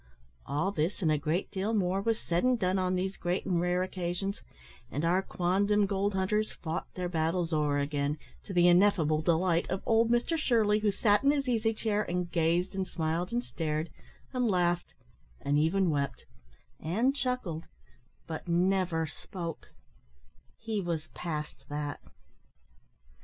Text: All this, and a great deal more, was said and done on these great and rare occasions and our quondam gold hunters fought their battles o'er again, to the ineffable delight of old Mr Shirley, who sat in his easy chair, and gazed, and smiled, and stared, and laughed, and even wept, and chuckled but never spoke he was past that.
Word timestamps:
All 0.47 0.71
this, 0.71 1.03
and 1.03 1.11
a 1.11 1.17
great 1.19 1.51
deal 1.51 1.75
more, 1.75 2.01
was 2.01 2.19
said 2.19 2.43
and 2.43 2.57
done 2.57 2.79
on 2.79 2.95
these 2.95 3.17
great 3.17 3.45
and 3.45 3.61
rare 3.61 3.83
occasions 3.83 4.41
and 4.89 5.05
our 5.05 5.21
quondam 5.21 5.85
gold 5.85 6.15
hunters 6.15 6.51
fought 6.51 6.91
their 6.95 7.07
battles 7.07 7.53
o'er 7.53 7.77
again, 7.77 8.17
to 8.45 8.51
the 8.51 8.67
ineffable 8.67 9.21
delight 9.21 9.69
of 9.69 9.83
old 9.85 10.09
Mr 10.09 10.39
Shirley, 10.39 10.79
who 10.79 10.89
sat 10.89 11.23
in 11.23 11.29
his 11.29 11.47
easy 11.47 11.71
chair, 11.71 12.01
and 12.01 12.31
gazed, 12.31 12.73
and 12.73 12.87
smiled, 12.87 13.31
and 13.31 13.43
stared, 13.43 13.91
and 14.33 14.49
laughed, 14.49 14.95
and 15.39 15.59
even 15.59 15.91
wept, 15.91 16.25
and 16.79 17.15
chuckled 17.15 17.65
but 18.25 18.47
never 18.47 19.05
spoke 19.05 19.69
he 20.57 20.81
was 20.81 21.09
past 21.09 21.65
that. 21.69 21.99